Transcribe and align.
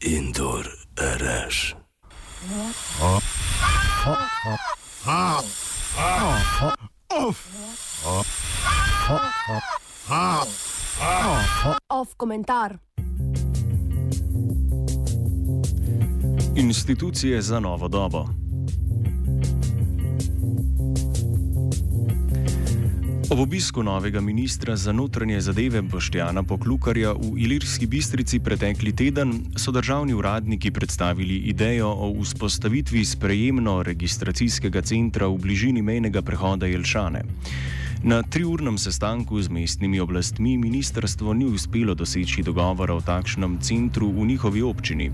Indoor 0.00 0.64
RS. 0.96 1.74
Off 11.88 12.14
komentar. 12.16 12.78
Institucije 16.56 17.42
za 17.42 17.60
novo 17.60 17.88
dobo. 17.88 18.47
Ob 23.30 23.40
obisku 23.40 23.82
novega 23.82 24.20
ministra 24.20 24.76
za 24.76 24.92
notranje 24.92 25.40
zadeve 25.40 25.82
Boštjana 25.82 26.42
Poklukarja 26.42 27.12
v 27.12 27.36
Ilirski 27.36 27.86
bistrici 27.86 28.40
pretekli 28.40 28.92
teden 28.96 29.52
so 29.56 29.68
državni 29.72 30.14
uradniki 30.14 30.70
predstavili 30.70 31.36
idejo 31.36 31.90
o 31.92 32.08
vzpostavitvi 32.22 33.04
sprejemno-registracijskega 33.04 34.80
centra 34.80 35.28
v 35.28 35.36
bližini 35.44 35.82
mejnega 35.82 36.22
prehoda 36.22 36.66
Jelšane. 36.66 37.20
Na 38.02 38.22
triurnem 38.22 38.78
sestanku 38.78 39.42
z 39.42 39.52
mestnimi 39.52 40.00
oblastmi 40.00 40.56
ministrstvo 40.56 41.34
ni 41.34 41.44
uspelo 41.44 41.94
doseči 41.94 42.42
dogovora 42.42 42.94
o 42.94 43.04
takšnem 43.04 43.58
centru 43.60 44.08
v 44.08 44.24
njihovi 44.24 44.62
občini, 44.62 45.10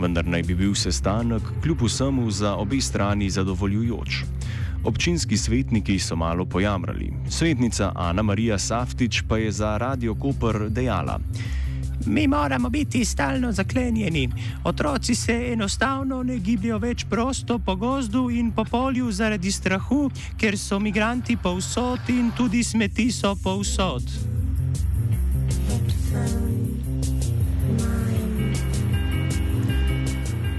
vendar 0.00 0.24
naj 0.24 0.42
bi 0.42 0.54
bil 0.54 0.74
sestanek 0.74 1.42
kljub 1.62 1.84
vsemu 1.84 2.30
za 2.30 2.56
obe 2.56 2.80
strani 2.80 3.30
zadovoljujoč. 3.30 4.24
Občinski 4.88 5.36
svetniki 5.36 5.98
so 5.98 6.16
malo 6.16 6.44
pojamrali. 6.44 7.12
Svetnica 7.28 7.92
Ana 7.94 8.22
Marija 8.22 8.58
Saftič 8.58 9.22
pa 9.28 9.36
je 9.36 9.52
za 9.52 9.76
Radio 9.76 10.14
Koper 10.14 10.68
dejala: 10.68 11.20
Mi 12.06 12.26
moramo 12.28 12.70
biti 12.70 13.04
stalno 13.04 13.52
zaklenjeni. 13.52 14.30
Otroci 14.64 15.14
se 15.14 15.50
enostavno 15.52 16.22
ne 16.22 16.38
gibljajo 16.38 16.78
več 16.78 17.04
prosto 17.04 17.58
po 17.58 17.76
gozdu 17.76 18.30
in 18.30 18.50
po 18.52 18.64
polju 18.64 19.12
zaradi 19.12 19.52
strahu, 19.52 20.10
ker 20.40 20.58
so 20.58 20.78
migranti 20.80 21.36
povsod 21.36 22.08
in 22.08 22.30
tudi 22.36 22.64
smeti 22.64 23.12
so 23.12 23.36
povsod. 23.44 24.37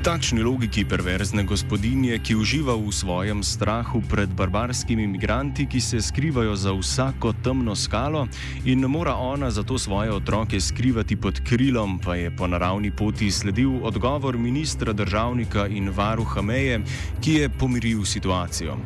Takšni 0.10 0.42
logiki 0.42 0.82
perverzne 0.90 1.44
gospodinje, 1.46 2.18
ki 2.26 2.34
uživa 2.34 2.74
v 2.74 2.90
svojem 2.90 3.44
strahu 3.46 4.02
pred 4.02 4.32
barbarskimi 4.34 5.06
imigranti, 5.06 5.68
ki 5.70 5.78
se 5.78 6.02
skrivajo 6.02 6.56
za 6.58 6.74
vsako 6.74 7.34
temno 7.46 7.76
skalo 7.78 8.26
in 8.66 8.90
mora 8.90 9.14
ona 9.14 9.52
zato 9.54 9.78
svoje 9.78 10.10
otroke 10.10 10.58
skrivati 10.58 11.14
pod 11.14 11.38
krilom, 11.46 12.02
pa 12.02 12.18
je 12.18 12.34
po 12.34 12.50
naravni 12.50 12.90
poti 12.90 13.30
sledil 13.30 13.86
odgovor 13.86 14.34
ministra 14.34 14.98
državnika 14.98 15.68
in 15.70 15.94
varuha 15.94 16.42
meje, 16.42 16.82
ki 17.22 17.34
je 17.34 17.50
pomiril 17.50 18.02
situacijo. 18.02 18.82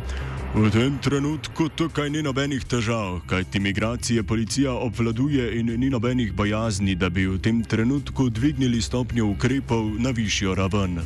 V 0.53 0.69
tem 0.69 0.99
trenutku 1.01 1.66
tukaj 1.73 2.11
ni 2.13 2.21
nobenih 2.21 2.61
težav, 2.61 3.23
kajti 3.25 3.59
migracije 3.59 4.21
policija 4.23 4.75
obvladuje 4.85 5.47
in 5.57 5.71
ni 5.79 5.89
nobenih 5.89 6.29
bojazni, 6.33 6.94
da 6.95 7.09
bi 7.09 7.25
v 7.25 7.39
tem 7.41 7.63
trenutku 7.63 8.29
dvignili 8.29 8.81
stopnjo 8.81 9.31
ukrepov 9.33 9.97
na 9.97 10.13
višjo 10.13 10.53
raven. 10.55 11.01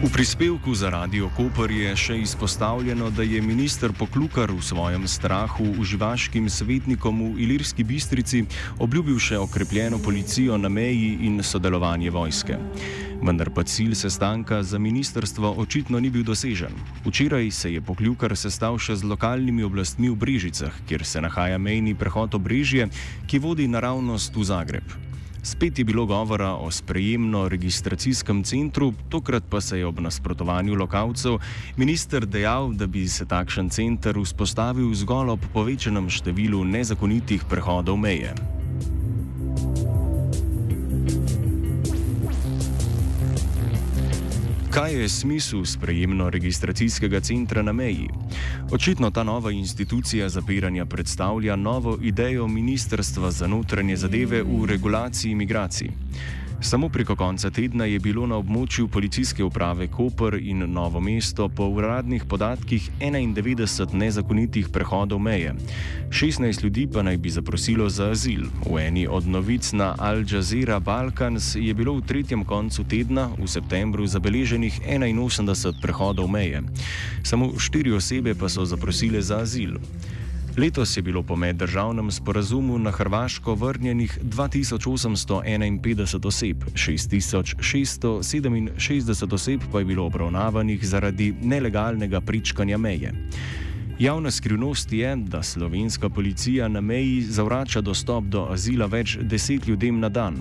V 0.00 0.08
prispevku 0.08 0.72
za 0.72 0.88
Radio 0.88 1.28
Koper 1.36 1.68
je 1.68 1.90
še 1.92 2.14
izpostavljeno, 2.24 3.10
da 3.12 3.20
je 3.20 3.36
minister 3.44 3.92
Poklukar 3.92 4.48
v 4.48 4.62
svojem 4.64 5.04
strahu 5.04 5.74
uživaškim 5.76 6.48
svetnikom 6.48 7.20
v 7.20 7.44
Ilirski 7.44 7.84
bistrici 7.84 8.40
obljubil 8.80 9.18
še 9.20 9.36
okrepljeno 9.36 9.98
policijo 10.00 10.56
na 10.56 10.72
meji 10.72 11.18
in 11.28 11.44
sodelovanje 11.44 12.08
vojske. 12.16 12.56
Vendar 13.20 13.52
pa 13.52 13.60
cilj 13.60 13.92
sestanka 14.00 14.62
za 14.64 14.80
ministrstvo 14.80 15.52
očitno 15.60 16.00
ni 16.00 16.08
bil 16.08 16.24
dosežen. 16.24 16.72
Včeraj 17.04 17.52
se 17.52 17.74
je 17.76 17.84
Poklukar 17.84 18.32
sestal 18.40 18.80
še 18.80 18.96
z 18.96 19.04
lokalnimi 19.04 19.68
oblastmi 19.68 20.08
v 20.08 20.16
Brežicah, 20.16 20.72
kjer 20.88 21.04
se 21.04 21.20
nahaja 21.20 21.60
mejni 21.60 21.92
prehod 21.92 22.40
Obrežje, 22.40 22.88
ki 23.28 23.36
vodi 23.36 23.68
naravnost 23.68 24.32
v 24.32 24.48
Zagreb. 24.48 25.09
Spet 25.42 25.78
je 25.78 25.84
bilo 25.84 26.06
govora 26.06 26.54
o 26.54 26.70
sprejemno-registracijskem 26.70 28.42
centru, 28.44 28.92
tokrat 29.08 29.44
pa 29.50 29.60
se 29.60 29.78
je 29.78 29.86
ob 29.86 30.00
nasprotovanju 30.00 30.74
lokalcev 30.74 31.38
minister 31.76 32.26
dejal, 32.26 32.72
da 32.72 32.86
bi 32.86 33.08
se 33.08 33.24
takšen 33.24 33.70
center 33.70 34.20
vzpostavil 34.20 34.94
zgolj 34.94 35.32
ob 35.36 35.50
povečanem 35.52 36.10
številu 36.12 36.64
nezakonitih 36.64 37.44
prehodov 37.48 37.96
meje. 37.96 38.34
Kaj 44.70 44.92
je 44.94 45.08
smisel 45.08 45.64
sprejemno-registracijskega 45.64 47.20
centra 47.20 47.62
na 47.62 47.72
meji? 47.72 48.06
Očitno 48.72 49.10
ta 49.10 49.22
nova 49.22 49.50
institucija 49.50 50.28
zapiranja 50.28 50.84
predstavlja 50.86 51.56
novo 51.56 51.98
idejo 52.02 52.46
Ministrstva 52.46 53.30
za 53.30 53.46
notranje 53.46 53.96
zadeve 53.96 54.42
v 54.42 54.66
regulaciji 54.66 55.34
migracij. 55.34 55.88
Samo 56.62 56.88
preko 56.88 57.16
konca 57.16 57.50
tedna 57.50 57.84
je 57.84 57.98
bilo 57.98 58.26
na 58.26 58.36
območju 58.36 58.88
policijske 58.88 59.44
uprave 59.44 59.86
Koper 59.88 60.34
in 60.34 60.66
Novo 60.72 61.00
mesto 61.00 61.48
po 61.48 61.64
uradnih 61.72 62.24
podatkih 62.28 62.90
91 63.00 63.94
nezakonitih 63.94 64.68
prehodov 64.68 65.18
meje. 65.18 65.54
16 66.10 66.64
ljudi 66.64 66.86
pa 66.92 67.02
naj 67.02 67.16
bi 67.16 67.30
zaprosilo 67.30 67.88
za 67.88 68.10
azil. 68.10 68.44
V 68.66 68.76
eni 68.78 69.06
od 69.08 69.26
novic 69.26 69.72
na 69.72 69.94
Al 69.98 70.20
Jazeera 70.32 70.80
Balkans 70.80 71.54
je 71.56 71.74
bilo 71.74 71.96
v 71.96 72.04
tretjem 72.04 72.44
koncu 72.44 72.84
tedna, 72.84 73.30
v 73.38 73.48
septembru, 73.48 74.06
zabeleženih 74.06 74.80
81 74.84 75.80
prehodov 75.80 76.28
meje. 76.28 76.62
Samo 77.22 77.54
štiri 77.58 77.92
osebe 77.92 78.34
pa 78.34 78.48
so 78.48 78.64
zaprosile 78.64 79.22
za 79.22 79.40
azil. 79.40 79.80
Letos 80.56 80.96
je 80.96 81.02
bilo 81.02 81.22
po 81.22 81.36
meddržavnem 81.36 82.10
sporazumu 82.10 82.78
na 82.78 82.90
Hrvaško 82.90 83.54
vrnjenih 83.54 84.18
2851 84.22 86.26
oseb, 86.26 86.56
6667 86.74 89.34
oseb 89.34 89.60
pa 89.72 89.78
je 89.78 89.84
bilo 89.84 90.06
obravnavanih 90.06 90.88
zaradi 90.88 91.34
nelegalnega 91.42 92.20
pričkanja 92.20 92.78
meje. 92.78 93.12
Javna 94.00 94.30
skrivnost 94.30 94.92
je, 94.92 95.16
da 95.16 95.42
slovenska 95.42 96.08
policija 96.08 96.68
na 96.68 96.80
meji 96.80 97.22
zavrača 97.22 97.80
dostop 97.80 98.24
do 98.24 98.46
azila 98.50 98.86
več 98.86 99.18
deset 99.20 99.68
ljudem 99.68 100.00
na 100.00 100.08
dan. 100.08 100.36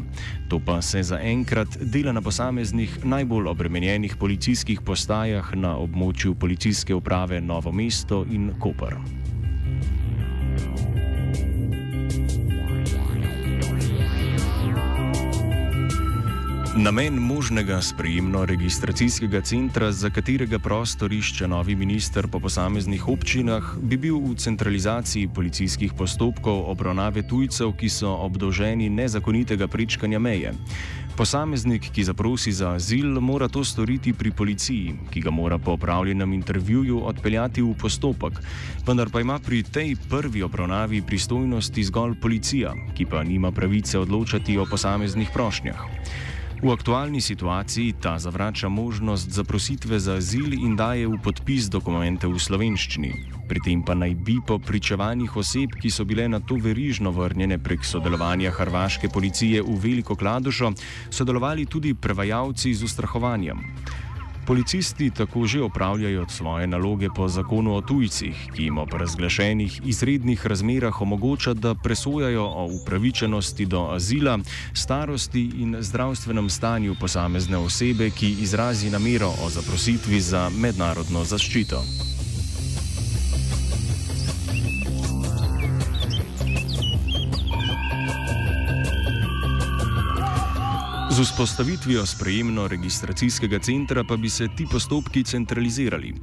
To 0.50 0.59
pa 0.66 0.81
se 0.81 1.03
zaenkrat 1.03 1.78
dela 1.81 2.12
na 2.12 2.22
posameznih 2.22 3.06
najbolj 3.06 3.48
obremenjenih 3.48 4.16
policijskih 4.16 4.81
postajah 4.81 5.56
na 5.56 5.78
območju 5.78 6.36
policijske 6.36 6.96
uprave 6.96 7.42
Novo 7.42 7.72
mesto 7.72 8.25
in 8.31 8.52
Koper. 8.59 9.19
Namen 16.75 17.18
možnega 17.18 17.81
sprejemno-registracijskega 17.81 19.41
centra, 19.41 19.91
za 19.91 20.09
katerega 20.09 20.59
prostor 20.59 21.13
išče 21.13 21.47
novi 21.47 21.75
minister 21.75 22.28
po 22.28 22.40
posameznih 22.40 23.07
občinah, 23.07 23.74
bi 23.81 23.97
bil 23.97 24.19
v 24.22 24.35
centralizaciji 24.38 25.31
policijskih 25.34 25.97
postopkov 25.97 26.69
obravnave 26.69 27.25
tujcev, 27.25 27.74
ki 27.74 27.90
so 27.90 28.13
obdolženi 28.22 28.90
nezakonitega 28.90 29.68
prečkanja 29.68 30.19
meje. 30.19 30.53
Posameznik, 31.18 31.90
ki 31.90 32.06
zaprosi 32.06 32.53
za 32.53 32.78
azil, 32.78 33.18
mora 33.18 33.50
to 33.50 33.66
storiti 33.66 34.13
pri 34.13 34.31
policiji, 34.31 34.94
ki 35.09 35.25
ga 35.25 35.34
mora 35.34 35.57
po 35.57 35.74
opravljenem 35.74 36.34
intervjuju 36.34 37.01
odpeljati 37.01 37.66
v 37.66 37.74
postopek, 37.81 38.38
vendar 38.86 39.09
pa 39.09 39.25
ima 39.25 39.40
pri 39.40 39.63
tej 39.63 39.96
prvi 40.09 40.46
obravnavi 40.46 41.01
pristojnosti 41.01 41.84
zgolj 41.84 42.19
policija, 42.22 42.78
ki 42.94 43.06
pa 43.06 43.24
nima 43.24 43.51
pravice 43.51 44.00
odločati 44.00 44.57
o 44.57 44.69
posameznih 44.69 45.33
prošnjah. 45.33 45.81
V 46.59 46.67
aktualni 46.75 47.21
situaciji 47.21 47.94
ta 48.03 48.19
zavrača 48.19 48.69
možnost 48.69 49.29
zaprositve 49.31 50.00
za 50.00 50.13
azil 50.19 50.53
in 50.53 50.75
daje 50.75 51.07
v 51.07 51.15
podpis 51.23 51.69
dokumente 51.71 52.27
v 52.27 52.35
slovenščini. 52.35 53.11
Pri 53.47 53.63
tem 53.63 53.79
pa 53.79 53.95
naj 53.95 54.11
bi 54.19 54.35
po 54.44 54.59
pričevanjih 54.59 55.38
oseb, 55.39 55.79
ki 55.79 55.88
so 55.88 56.03
bile 56.03 56.27
na 56.27 56.44
to 56.44 56.59
verižno 56.59 57.15
vrnjene 57.15 57.61
prek 57.63 57.88
sodelovanja 57.88 58.51
hrvaške 58.51 59.07
policije 59.07 59.63
v 59.63 59.79
Veliko 59.79 60.19
Kladušo, 60.19 60.73
sodelovali 61.07 61.63
tudi 61.65 61.95
prevajalci 61.95 62.75
z 62.75 62.83
ustrahovanjem. 62.83 63.63
Policisti 64.45 65.09
tako 65.09 65.47
že 65.47 65.62
opravljajo 65.62 66.25
svoje 66.30 66.68
naloge 66.68 67.07
po 67.15 67.27
zakonu 67.27 67.75
o 67.75 67.81
tujcih, 67.81 68.36
ki 68.56 68.63
jim 68.63 68.77
ob 68.77 68.94
razglašenih 68.94 69.81
izrednih 69.86 70.45
razmerah 70.47 71.01
omogoča, 71.01 71.53
da 71.53 71.75
presojajo 71.75 72.44
o 72.44 72.69
upravičenosti 72.81 73.65
do 73.65 73.89
azila, 73.91 74.39
starosti 74.74 75.50
in 75.57 75.75
zdravstvenem 75.80 76.50
stanju 76.50 76.95
posamezne 77.00 77.57
osebe, 77.57 78.09
ki 78.09 78.36
izrazi 78.41 78.89
namero 78.89 79.33
o 79.45 79.50
zaprositvi 79.50 80.21
za 80.21 80.50
mednarodno 80.57 81.24
zaščito. 81.24 81.83
Z 91.19 91.24
vzpostavitvijo 91.24 92.06
sprejemno-registracijskega 92.06 93.60
centra 93.60 94.04
pa 94.07 94.16
bi 94.18 94.30
se 94.30 94.48
ti 94.57 94.68
postopki 94.71 95.24
centralizirali. 95.24 96.13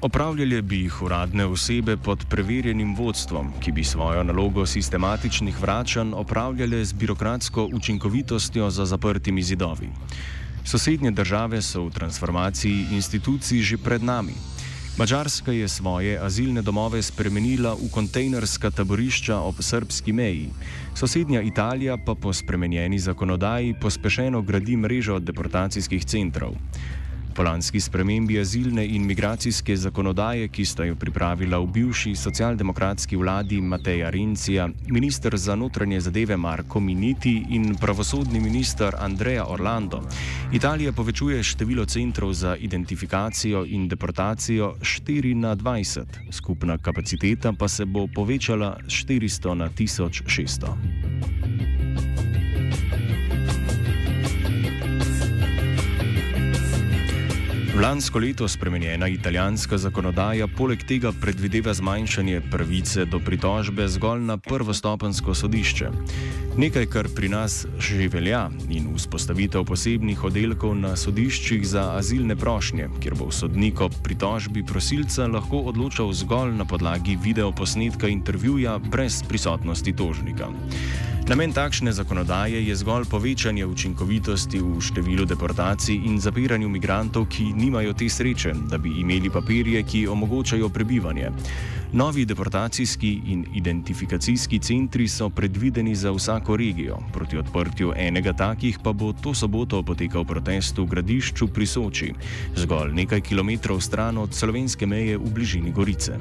Opravljale 0.00 0.62
bi 0.62 0.78
jih 0.84 1.02
uradne 1.02 1.46
osebe 1.46 1.96
pod 1.96 2.24
preverjenim 2.30 2.94
vodstvom, 2.94 3.50
ki 3.60 3.72
bi 3.72 3.84
svojo 3.84 4.22
nalogo 4.22 4.66
sistematičnih 4.66 5.60
vračanj 5.60 6.14
opravljale 6.14 6.84
z 6.84 6.92
birokratsko 6.92 7.68
učinkovitostjo 7.72 8.70
za 8.70 8.86
zaprtimi 8.86 9.42
zidovi. 9.42 9.90
Sosednje 10.64 11.10
države 11.10 11.62
so 11.62 11.84
v 11.84 11.90
transformaciji 11.90 12.86
institucij 12.92 13.58
že 13.62 13.82
pred 13.82 14.02
nami. 14.02 14.34
Mačarska 14.98 15.52
je 15.52 15.68
svoje 15.68 16.18
azilne 16.18 16.62
domove 16.62 17.02
spremenila 17.02 17.74
v 17.74 17.88
kontejnerska 17.92 18.70
taborišča 18.70 19.38
ob 19.38 19.54
srpski 19.60 20.12
meji. 20.12 20.48
Sosednja 20.94 21.42
Italija 21.42 21.96
pa 21.96 22.14
po 22.14 22.32
spremenjeni 22.32 22.98
zakonodaji 22.98 23.74
pospešeno 23.80 24.42
gradi 24.42 24.76
mrežo 24.76 25.18
deportacijskih 25.18 26.04
centrov. 26.04 26.54
Po 27.40 27.44
lanski 27.44 27.80
spremembi 27.80 28.38
azilne 28.38 28.82
in 28.86 29.06
migracijske 29.06 29.76
zakonodaje, 29.76 30.48
ki 30.48 30.64
sta 30.64 30.84
jo 30.84 30.96
pripravila 30.96 31.58
v 31.58 31.66
bivši 31.72 32.12
socialdemokratski 32.16 33.16
vladi 33.16 33.60
Mateja 33.60 34.10
Rencija, 34.10 34.68
ministr 34.88 35.36
za 35.36 35.56
notranje 35.56 36.00
zadeve 36.00 36.36
Marko 36.36 36.80
Miniti 36.80 37.32
in 37.50 37.76
pravosodni 37.80 38.40
ministr 38.40 38.92
Andreja 38.98 39.46
Orlando, 39.48 40.02
Italija 40.52 40.92
povečuje 40.92 41.42
število 41.42 41.86
centrov 41.86 42.32
za 42.32 42.56
identifikacijo 42.56 43.64
in 43.64 43.88
deportacijo 43.88 44.74
4 44.80 45.34
na 45.34 45.56
20, 45.56 46.04
skupna 46.30 46.78
kapaciteta 46.78 47.52
pa 47.52 47.68
se 47.68 47.84
bo 47.84 48.06
povečala 48.14 48.76
400 48.86 49.54
na 49.54 49.68
1600. 49.68 51.49
Lansko 57.80 58.18
leto 58.18 58.48
spremenjena 58.48 59.08
italijanska 59.08 59.78
zakonodaja 59.78 60.44
poleg 60.56 60.82
tega 60.84 61.12
predvideva 61.20 61.72
zmanjšanje 61.74 62.42
pravice 62.52 63.06
do 63.08 63.20
pritožbe 63.24 63.86
zgolj 63.88 64.20
na 64.20 64.36
prvostopensko 64.36 65.34
sodišče. 65.34 65.88
Nekaj, 66.60 66.86
kar 66.92 67.08
pri 67.16 67.28
nas 67.32 67.64
že 67.78 68.08
velja 68.12 68.50
in 68.68 68.90
vzpostavitev 68.96 69.64
posebnih 69.64 70.24
oddelkov 70.24 70.76
na 70.76 70.92
sodiščih 70.96 71.64
za 71.64 71.86
azilne 71.96 72.36
prošnje, 72.36 72.90
kjer 73.00 73.16
bo 73.16 73.30
sodnik 73.32 73.80
ob 73.80 73.96
pritožbi 74.04 74.66
prosilca 74.66 75.26
lahko 75.26 75.64
odločal 75.72 76.12
zgolj 76.12 76.52
na 76.60 76.68
podlagi 76.68 77.16
videoposnetka 77.16 78.12
intervjuja 78.12 78.78
brez 78.78 79.22
prisotnosti 79.28 79.96
tožnika. 79.96 80.52
Namen 81.28 81.52
takšne 81.52 81.92
zakonodaje 81.92 82.66
je 82.66 82.74
zgolj 82.76 83.04
povečanje 83.10 83.66
učinkovitosti 83.66 84.58
v 84.58 84.80
številu 84.80 85.28
deportacij 85.28 85.94
in 86.08 86.16
zapiranju 86.16 86.68
migrantov, 86.68 87.28
ki 87.28 87.52
nimajo 87.52 87.92
te 87.92 88.08
sreče, 88.08 88.54
da 88.70 88.78
bi 88.78 89.00
imeli 89.00 89.30
papirje, 89.30 89.82
ki 89.82 90.08
omogočajo 90.08 90.68
prebivanje. 90.68 91.30
Novi 91.92 92.24
deportacijski 92.24 93.20
in 93.26 93.44
identifikacijski 93.54 94.58
centri 94.58 95.08
so 95.08 95.28
predvideni 95.30 95.94
za 95.94 96.10
vsako 96.10 96.56
regijo. 96.56 96.98
Proti 97.12 97.38
odprtju 97.38 97.92
enega 97.96 98.32
takih 98.32 98.78
pa 98.82 98.92
bo 98.92 99.12
to 99.12 99.34
soboto 99.34 99.82
potekal 99.82 100.24
protest 100.24 100.78
v 100.78 100.86
gradišču 100.86 101.48
pri 101.48 101.66
Soči, 101.66 102.12
zgolj 102.56 102.94
nekaj 102.94 103.20
kilometrov 103.20 103.80
stran 103.80 104.18
od 104.18 104.34
slovenske 104.34 104.86
meje 104.86 105.18
v 105.18 105.30
bližini 105.34 105.72
Gorice. 105.72 106.18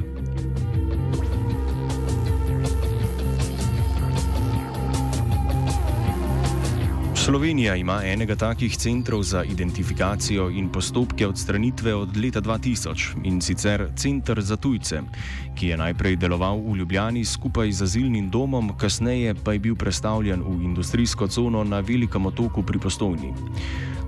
Slovenija 7.29 7.75
ima 7.75 8.01
enega 8.05 8.35
takih 8.35 8.77
centrov 8.77 9.21
za 9.23 9.43
identifikacijo 9.43 10.49
in 10.49 10.69
postopke 10.69 11.27
odstranitve 11.27 11.93
od 11.95 12.17
leta 12.17 12.41
2000 12.41 13.21
in 13.23 13.41
sicer 13.41 13.87
Centr 13.95 14.41
za 14.41 14.55
tujce, 14.55 15.01
ki 15.55 15.67
je 15.67 15.77
najprej 15.77 16.15
deloval 16.15 16.57
v 16.57 16.77
Ljubljani 16.77 17.25
skupaj 17.25 17.71
z 17.71 17.83
azilnim 17.83 18.29
domom, 18.29 18.71
kasneje 18.77 19.35
pa 19.43 19.53
je 19.53 19.59
bil 19.59 19.75
predstavljen 19.75 20.41
v 20.41 20.63
industrijsko 20.63 21.27
cono 21.27 21.63
na 21.63 21.79
velikem 21.79 22.25
otoku 22.25 22.63
pri 22.63 22.79
Postojni. 22.79 23.33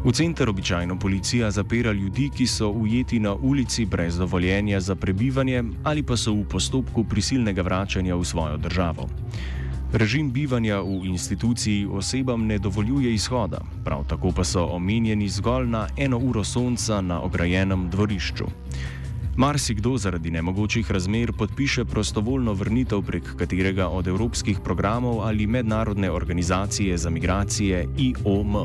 V 0.03 0.11
center 0.11 0.49
običajno 0.49 0.99
policija 0.99 1.51
zapira 1.51 1.91
ljudi, 1.91 2.29
ki 2.37 2.47
so 2.47 2.69
ujeti 2.69 3.19
na 3.19 3.35
ulici 3.35 3.85
brez 3.85 4.17
dovoljenja 4.17 4.79
za 4.79 4.95
prebivanje 4.95 5.63
ali 5.83 6.03
pa 6.03 6.17
so 6.17 6.33
v 6.33 6.45
postopku 6.49 7.03
prisilnega 7.03 7.61
vračanja 7.61 8.15
v 8.15 8.25
svojo 8.25 8.57
državo. 8.57 9.09
Režim 9.91 10.31
bivanja 10.31 10.79
v 10.81 11.03
instituciji 11.05 11.85
osebam 11.85 12.45
ne 12.47 12.57
dovoljuje 12.59 13.13
izhoda, 13.13 13.59
prav 13.83 14.05
tako 14.07 14.31
pa 14.31 14.43
so 14.43 14.65
omenjeni 14.65 15.29
zgolj 15.29 15.67
na 15.67 15.87
eno 15.97 16.17
uro 16.17 16.43
sonca 16.43 17.01
na 17.01 17.21
ograjenem 17.21 17.89
dvorišču. 17.89 18.45
Marsikdo 19.35 19.97
zaradi 19.97 20.31
nemogočih 20.31 20.91
razmer 20.91 21.33
podpiše 21.37 21.85
prostovoljno 21.85 22.53
vrnitev 22.53 23.01
prek 23.01 23.35
katerega 23.35 23.87
od 23.87 24.07
evropskih 24.07 24.59
programov 24.63 25.21
ali 25.21 25.47
mednarodne 25.47 26.11
organizacije 26.11 26.97
za 26.97 27.09
migracije 27.09 27.87
IOM. 27.97 28.55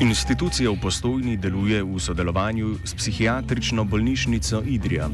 Institucija 0.00 0.70
v 0.70 0.80
postojni 0.82 1.36
deluje 1.36 1.78
v 1.82 2.00
sodelovanju 2.00 2.78
s 2.84 2.94
psihiatrično 2.98 3.84
bolnišnico 3.84 4.62
Idrija. 4.66 5.06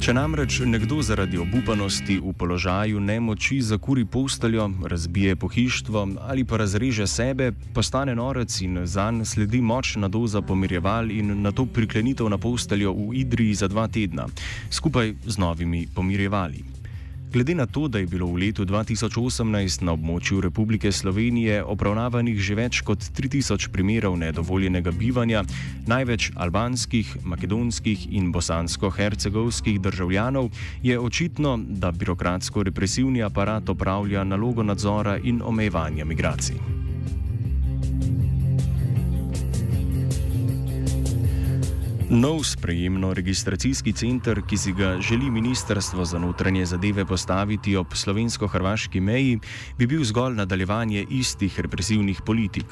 Če 0.00 0.14
namreč 0.16 0.62
nekdo 0.64 1.02
zaradi 1.04 1.36
obupanosti 1.36 2.16
v 2.16 2.32
položaju 2.32 3.00
nemoči 3.00 3.60
zakuri 3.60 4.06
posteljo, 4.08 4.70
razbije 4.88 5.36
pohištvo 5.36 6.08
ali 6.24 6.44
pa 6.44 6.56
razreže 6.56 7.06
sebe, 7.06 7.52
postane 7.74 8.14
norec 8.16 8.60
in 8.64 8.86
zanj 8.86 9.24
sledi 9.24 9.60
močna 9.60 10.08
doza 10.08 10.40
pomirjeval 10.40 11.10
in 11.10 11.42
na 11.42 11.52
to 11.52 11.66
priklenitev 11.66 12.32
na 12.32 12.38
posteljo 12.38 12.96
v 12.96 13.14
Idriji 13.20 13.54
za 13.54 13.68
dva 13.68 13.88
tedna, 13.88 14.28
skupaj 14.70 15.14
z 15.26 15.38
novimi 15.38 15.86
pomirjevali. 15.94 16.79
Glede 17.32 17.54
na 17.54 17.66
to, 17.66 17.88
da 17.88 17.98
je 17.98 18.06
bilo 18.06 18.26
v 18.26 18.42
letu 18.42 18.64
2018 18.66 19.84
na 19.86 19.92
območju 19.94 20.40
Republike 20.42 20.90
Slovenije 20.92 21.60
obravnavanih 21.62 22.40
že 22.42 22.56
več 22.58 22.80
kot 22.82 23.06
3000 23.14 23.70
primerov 23.70 24.16
nedovoljenega 24.18 24.90
bivanja, 24.90 25.44
največ 25.86 26.32
albanskih, 26.34 27.14
makedonskih 27.22 28.08
in 28.10 28.32
bosansko-hercegovskih 28.34 29.78
državljanov, 29.78 30.50
je 30.82 30.98
očitno, 30.98 31.54
da 31.62 31.94
birokratsko-represivni 31.94 33.22
aparat 33.22 33.70
opravlja 33.70 34.26
nalogo 34.26 34.66
nadzora 34.66 35.14
in 35.22 35.38
omejevanja 35.38 36.04
migracij. 36.04 36.79
Nov 42.10 42.42
sprejemno-registracijski 42.42 43.92
center, 43.92 44.42
ki 44.42 44.56
si 44.58 44.72
ga 44.72 44.98
želi 45.00 45.30
Ministrstvo 45.30 46.04
za 46.04 46.18
notranje 46.18 46.66
zadeve 46.66 47.04
postaviti 47.04 47.76
ob 47.76 47.86
slovensko-hrvaški 47.94 49.00
meji, 49.00 49.38
bi 49.78 49.86
bil 49.86 50.02
zgolj 50.04 50.34
nadaljevanje 50.34 51.06
istih 51.10 51.60
represivnih 51.60 52.22
politik. 52.26 52.64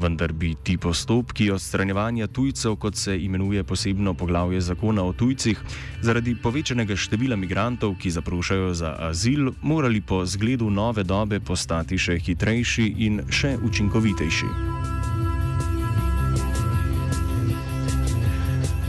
Vendar 0.00 0.32
bi 0.32 0.54
ti 0.54 0.78
postopki 0.78 1.50
odstranjevanja 1.50 2.26
tujcev, 2.26 2.76
kot 2.76 2.96
se 2.96 3.18
imenuje 3.18 3.64
posebno 3.64 4.14
poglavje 4.14 4.60
zakona 4.60 5.04
o 5.04 5.12
tujcih, 5.12 5.60
zaradi 6.00 6.34
povečanega 6.42 6.96
števila 6.96 7.36
migrantov, 7.36 7.98
ki 8.00 8.10
zaprošajo 8.10 8.74
za 8.74 8.96
azil, 8.98 9.52
morali 9.62 10.00
po 10.00 10.24
zgledu 10.26 10.70
nove 10.70 11.04
dobe 11.04 11.40
postati 11.40 11.98
še 11.98 12.18
hitrejši 12.18 12.94
in 12.98 13.20
še 13.28 13.58
učinkovitejši. 13.62 14.81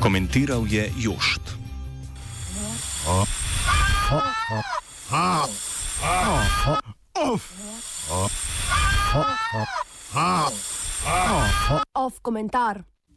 Komentiral 0.04 0.68
je 0.68 0.92
Jošt. 1.00 1.42
Off 11.94 12.20
komentar. 12.22 12.84